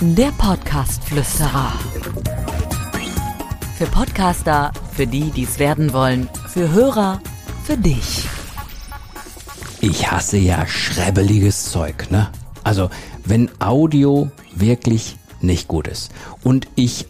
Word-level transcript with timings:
Der 0.00 0.30
Podcast-Flüsterer. 0.32 1.72
Für 3.76 3.86
Podcaster, 3.86 4.72
für 4.92 5.06
die, 5.06 5.30
die 5.30 5.44
es 5.44 5.58
werden 5.58 5.92
wollen, 5.92 6.28
für 6.48 6.70
Hörer, 6.70 7.20
für 7.64 7.76
dich. 7.76 8.28
Ich 9.80 10.10
hasse 10.10 10.38
ja 10.38 10.66
schrebbeliges 10.66 11.70
Zeug, 11.70 12.10
ne? 12.10 12.30
Also, 12.64 12.90
wenn 13.24 13.50
Audio 13.60 14.30
wirklich 14.54 15.16
nicht 15.40 15.68
gut 15.68 15.88
ist 15.88 16.10
und 16.42 16.68
ich 16.74 17.06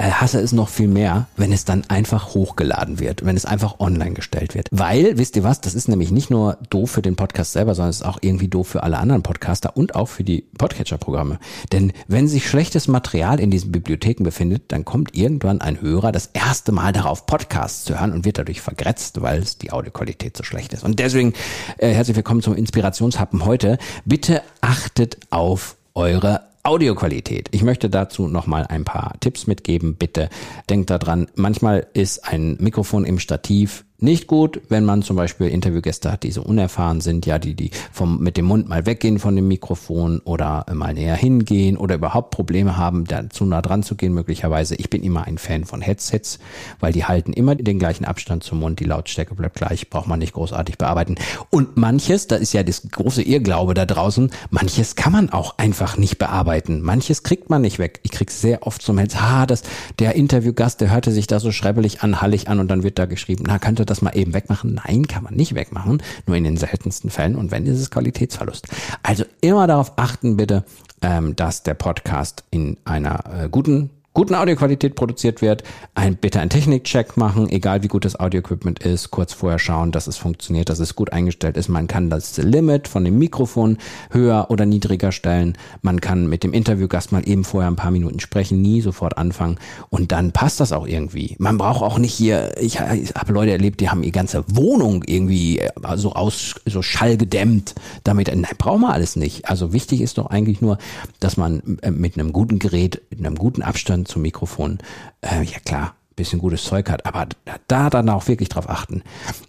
hasse 0.00 0.40
es 0.40 0.52
noch 0.52 0.68
viel 0.68 0.88
mehr, 0.88 1.26
wenn 1.36 1.52
es 1.52 1.64
dann 1.64 1.84
einfach 1.88 2.34
hochgeladen 2.34 2.98
wird, 2.98 3.24
wenn 3.24 3.36
es 3.36 3.44
einfach 3.44 3.80
online 3.80 4.14
gestellt 4.14 4.54
wird. 4.54 4.68
Weil, 4.70 5.18
wisst 5.18 5.36
ihr 5.36 5.44
was, 5.44 5.60
das 5.60 5.74
ist 5.74 5.88
nämlich 5.88 6.10
nicht 6.10 6.30
nur 6.30 6.58
doof 6.70 6.90
für 6.90 7.02
den 7.02 7.16
Podcast 7.16 7.52
selber, 7.52 7.74
sondern 7.74 7.90
es 7.90 7.96
ist 7.96 8.06
auch 8.06 8.18
irgendwie 8.22 8.48
doof 8.48 8.68
für 8.68 8.82
alle 8.82 8.98
anderen 8.98 9.22
Podcaster 9.22 9.76
und 9.76 9.94
auch 9.94 10.08
für 10.08 10.24
die 10.24 10.42
Podcatcher-Programme. 10.56 11.38
Denn 11.72 11.92
wenn 12.08 12.28
sich 12.28 12.48
schlechtes 12.48 12.88
Material 12.88 13.40
in 13.40 13.50
diesen 13.50 13.72
Bibliotheken 13.72 14.24
befindet, 14.24 14.72
dann 14.72 14.84
kommt 14.84 15.14
irgendwann 15.14 15.60
ein 15.60 15.80
Hörer 15.80 16.12
das 16.12 16.30
erste 16.32 16.72
Mal 16.72 16.92
darauf, 16.92 17.26
Podcasts 17.26 17.84
zu 17.84 17.98
hören 17.98 18.12
und 18.12 18.24
wird 18.24 18.38
dadurch 18.38 18.60
vergrätzt, 18.60 19.20
weil 19.20 19.40
es 19.40 19.58
die 19.58 19.72
Audioqualität 19.72 20.36
so 20.36 20.42
schlecht 20.42 20.72
ist. 20.72 20.84
Und 20.84 20.98
deswegen 20.98 21.34
äh, 21.78 21.90
herzlich 21.90 22.16
willkommen 22.16 22.42
zum 22.42 22.54
Inspirationshappen 22.54 23.44
heute. 23.44 23.78
Bitte 24.04 24.42
achtet 24.60 25.18
auf 25.30 25.76
eure 25.94 26.49
Audioqualität. 26.70 27.48
Ich 27.50 27.64
möchte 27.64 27.90
dazu 27.90 28.28
nochmal 28.28 28.64
ein 28.68 28.84
paar 28.84 29.18
Tipps 29.18 29.48
mitgeben. 29.48 29.96
Bitte 29.96 30.28
denkt 30.68 30.90
daran, 30.90 31.26
manchmal 31.34 31.88
ist 31.94 32.24
ein 32.28 32.58
Mikrofon 32.60 33.04
im 33.04 33.18
Stativ 33.18 33.84
nicht 34.02 34.26
gut, 34.26 34.60
wenn 34.68 34.84
man 34.84 35.02
zum 35.02 35.16
Beispiel 35.16 35.48
Interviewgäste 35.48 36.10
hat, 36.10 36.22
die 36.22 36.30
so 36.30 36.42
unerfahren 36.42 37.00
sind, 37.00 37.26
ja, 37.26 37.38
die, 37.38 37.54
die 37.54 37.70
vom, 37.92 38.20
mit 38.20 38.36
dem 38.36 38.46
Mund 38.46 38.68
mal 38.68 38.86
weggehen 38.86 39.18
von 39.18 39.36
dem 39.36 39.48
Mikrofon 39.48 40.20
oder 40.24 40.64
mal 40.72 40.94
näher 40.94 41.16
hingehen 41.16 41.76
oder 41.76 41.96
überhaupt 41.96 42.30
Probleme 42.30 42.76
haben, 42.76 43.04
da 43.04 43.28
zu 43.28 43.44
nah 43.44 43.62
dran 43.62 43.82
zu 43.82 43.96
gehen, 43.96 44.14
möglicherweise. 44.14 44.74
Ich 44.76 44.90
bin 44.90 45.02
immer 45.02 45.26
ein 45.26 45.38
Fan 45.38 45.64
von 45.64 45.80
Headsets, 45.80 46.38
weil 46.78 46.92
die 46.92 47.04
halten 47.04 47.32
immer 47.32 47.54
den 47.54 47.78
gleichen 47.78 48.04
Abstand 48.04 48.42
zum 48.44 48.60
Mund, 48.60 48.80
die 48.80 48.84
Lautstärke 48.84 49.34
bleibt 49.34 49.56
gleich, 49.56 49.90
braucht 49.90 50.06
man 50.06 50.18
nicht 50.18 50.32
großartig 50.32 50.78
bearbeiten. 50.78 51.16
Und 51.50 51.76
manches, 51.76 52.26
da 52.26 52.36
ist 52.36 52.52
ja 52.52 52.62
das 52.62 52.82
große 52.90 53.22
Irrglaube 53.22 53.74
da 53.74 53.86
draußen, 53.86 54.30
manches 54.50 54.96
kann 54.96 55.12
man 55.12 55.30
auch 55.30 55.58
einfach 55.58 55.96
nicht 55.96 56.18
bearbeiten. 56.18 56.80
Manches 56.80 57.22
kriegt 57.22 57.50
man 57.50 57.62
nicht 57.62 57.78
weg. 57.78 58.00
Ich 58.02 58.10
krieg 58.10 58.30
sehr 58.30 58.66
oft 58.66 58.82
zum 58.82 58.98
Hals, 58.98 59.14
ah, 59.16 59.46
das, 59.46 59.62
der 59.98 60.14
Interviewgast, 60.14 60.80
der 60.80 60.90
hörte 60.90 61.12
sich 61.12 61.26
da 61.26 61.40
so 61.40 61.52
schrebbelig 61.52 62.02
an, 62.02 62.20
hallig 62.20 62.48
an 62.48 62.60
und 62.60 62.68
dann 62.68 62.82
wird 62.82 62.98
da 62.98 63.06
geschrieben, 63.06 63.44
na, 63.46 63.58
könnte 63.58 63.84
das 63.90 64.02
mal 64.02 64.16
eben 64.16 64.32
wegmachen? 64.34 64.80
Nein, 64.84 65.06
kann 65.06 65.24
man 65.24 65.34
nicht 65.34 65.54
wegmachen. 65.54 66.02
Nur 66.26 66.36
in 66.36 66.44
den 66.44 66.56
seltensten 66.56 67.10
Fällen. 67.10 67.36
Und 67.36 67.50
wenn, 67.50 67.66
ist 67.66 67.80
es 67.80 67.90
Qualitätsverlust. 67.90 68.68
Also 69.02 69.24
immer 69.40 69.66
darauf 69.66 69.92
achten 69.96 70.36
bitte, 70.36 70.64
ähm, 71.02 71.36
dass 71.36 71.62
der 71.62 71.74
Podcast 71.74 72.44
in 72.50 72.76
einer 72.84 73.24
äh, 73.26 73.48
guten 73.50 73.90
guten 74.12 74.34
Audioqualität 74.34 74.96
produziert 74.96 75.40
wird, 75.40 75.62
ein, 75.94 76.16
bitte 76.16 76.40
einen 76.40 76.50
Technikcheck 76.50 77.16
machen, 77.16 77.48
egal 77.48 77.82
wie 77.82 77.88
gut 77.88 78.04
das 78.04 78.18
Audioequipment 78.18 78.80
ist, 78.80 79.10
kurz 79.10 79.32
vorher 79.32 79.58
schauen, 79.58 79.92
dass 79.92 80.08
es 80.08 80.16
funktioniert, 80.16 80.68
dass 80.68 80.80
es 80.80 80.96
gut 80.96 81.12
eingestellt 81.12 81.56
ist. 81.56 81.68
Man 81.68 81.86
kann 81.86 82.10
das 82.10 82.36
Limit 82.36 82.88
von 82.88 83.04
dem 83.04 83.18
Mikrofon 83.18 83.78
höher 84.10 84.46
oder 84.50 84.66
niedriger 84.66 85.12
stellen. 85.12 85.56
Man 85.82 86.00
kann 86.00 86.28
mit 86.28 86.42
dem 86.42 86.52
Interviewgast 86.52 87.12
mal 87.12 87.26
eben 87.28 87.44
vorher 87.44 87.70
ein 87.70 87.76
paar 87.76 87.92
Minuten 87.92 88.18
sprechen, 88.18 88.60
nie 88.60 88.80
sofort 88.80 89.16
anfangen 89.16 89.58
und 89.90 90.10
dann 90.10 90.32
passt 90.32 90.58
das 90.58 90.72
auch 90.72 90.86
irgendwie. 90.86 91.36
Man 91.38 91.56
braucht 91.56 91.82
auch 91.82 91.98
nicht 91.98 92.14
hier, 92.14 92.60
ich, 92.60 92.80
ich 92.80 93.14
habe 93.14 93.32
Leute 93.32 93.52
erlebt, 93.52 93.80
die 93.80 93.90
haben 93.90 94.02
die 94.02 94.12
ganze 94.12 94.44
Wohnung 94.48 95.04
irgendwie 95.06 95.60
äh, 95.60 95.70
so 95.94 96.14
aus, 96.14 96.56
so 96.66 96.82
schallgedämmt. 96.82 97.74
Damit, 98.02 98.28
nein, 98.28 98.44
braucht 98.58 98.80
man 98.80 98.90
alles 98.90 99.14
nicht. 99.14 99.48
Also 99.48 99.72
wichtig 99.72 100.00
ist 100.00 100.18
doch 100.18 100.26
eigentlich 100.26 100.60
nur, 100.60 100.78
dass 101.20 101.36
man 101.36 101.78
äh, 101.82 101.92
mit 101.92 102.18
einem 102.18 102.32
guten 102.32 102.58
Gerät, 102.58 103.02
mit 103.10 103.20
einem 103.20 103.36
guten 103.36 103.62
Abstand 103.62 103.99
Abstand 104.00 104.08
zum 104.08 104.22
Mikrofon, 104.22 104.78
äh, 105.20 105.42
ja 105.42 105.58
klar, 105.64 105.94
bisschen 106.16 106.38
gutes 106.38 106.64
Zeug 106.64 106.90
hat, 106.90 107.06
aber 107.06 107.26
da 107.66 107.88
dann 107.88 108.08
auch 108.10 108.28
wirklich 108.28 108.48
drauf 108.48 108.68
achten, 108.68 109.02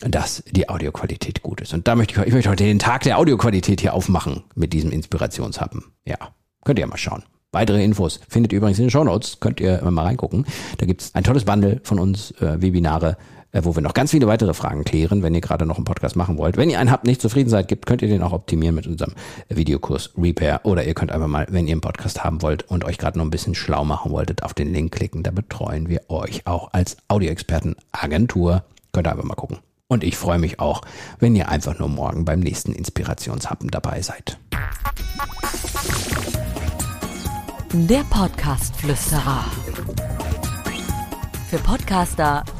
dass 0.00 0.42
die 0.50 0.68
Audioqualität 0.68 1.42
gut 1.42 1.60
ist. 1.60 1.72
Und 1.72 1.86
da 1.86 1.94
möchte 1.94 2.20
ich, 2.20 2.26
ich 2.26 2.32
möchte 2.32 2.50
heute 2.50 2.64
den 2.64 2.78
Tag 2.78 3.02
der 3.02 3.18
Audioqualität 3.18 3.80
hier 3.80 3.94
aufmachen 3.94 4.42
mit 4.54 4.72
diesem 4.72 4.90
Inspirationshappen. 4.90 5.84
Ja, 6.04 6.16
könnt 6.64 6.78
ihr 6.78 6.86
mal 6.86 6.96
schauen. 6.96 7.22
Weitere 7.52 7.82
Infos 7.84 8.20
findet 8.28 8.52
ihr 8.52 8.58
übrigens 8.58 8.78
in 8.78 8.86
den 8.86 8.90
Show 8.90 9.04
Notes, 9.04 9.38
könnt 9.40 9.60
ihr 9.60 9.80
mal 9.90 10.04
reingucken. 10.04 10.44
Da 10.78 10.86
gibt's 10.86 11.14
ein 11.14 11.24
tolles 11.24 11.44
Bundle 11.44 11.80
von 11.84 11.98
uns, 12.00 12.32
äh, 12.40 12.60
Webinare, 12.60 13.16
wo 13.64 13.74
wir 13.74 13.82
noch 13.82 13.94
ganz 13.94 14.10
viele 14.10 14.26
weitere 14.26 14.54
Fragen 14.54 14.84
klären, 14.84 15.22
wenn 15.22 15.34
ihr 15.34 15.40
gerade 15.40 15.66
noch 15.66 15.76
einen 15.76 15.84
Podcast 15.84 16.16
machen 16.16 16.38
wollt. 16.38 16.56
Wenn 16.56 16.70
ihr 16.70 16.78
einen 16.78 16.90
habt, 16.90 17.06
nicht 17.06 17.20
zufrieden 17.20 17.50
seid, 17.50 17.68
gibt, 17.68 17.86
könnt 17.86 18.02
ihr 18.02 18.08
den 18.08 18.22
auch 18.22 18.32
optimieren 18.32 18.74
mit 18.74 18.86
unserem 18.86 19.14
Videokurs 19.48 20.10
Repair 20.18 20.60
oder 20.64 20.84
ihr 20.84 20.94
könnt 20.94 21.12
einfach 21.12 21.28
mal, 21.28 21.46
wenn 21.50 21.66
ihr 21.66 21.72
einen 21.72 21.80
Podcast 21.80 22.24
haben 22.24 22.42
wollt 22.42 22.68
und 22.70 22.84
euch 22.84 22.98
gerade 22.98 23.18
noch 23.18 23.24
ein 23.24 23.30
bisschen 23.30 23.54
schlau 23.54 23.84
machen 23.84 24.12
wolltet, 24.12 24.42
auf 24.42 24.54
den 24.54 24.72
Link 24.72 24.92
klicken. 24.92 25.22
Da 25.22 25.30
betreuen 25.30 25.88
wir 25.88 26.02
euch 26.08 26.46
auch 26.46 26.72
als 26.72 26.96
Audioexperten-Agentur. 27.08 28.64
Könnt 28.92 29.06
ihr 29.06 29.12
einfach 29.12 29.24
mal 29.24 29.34
gucken. 29.34 29.58
Und 29.88 30.02
ich 30.02 30.16
freue 30.16 30.38
mich 30.38 30.58
auch, 30.58 30.82
wenn 31.20 31.36
ihr 31.36 31.48
einfach 31.48 31.78
nur 31.78 31.88
morgen 31.88 32.24
beim 32.24 32.40
nächsten 32.40 32.72
Inspirationshappen 32.72 33.70
dabei 33.70 34.02
seid. 34.02 34.38
Der 37.72 38.04
Podcast-Flüsterer. 38.10 39.44
Für 41.48 41.58
Podcaster, 41.58 42.44